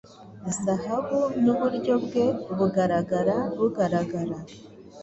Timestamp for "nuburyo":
1.43-1.93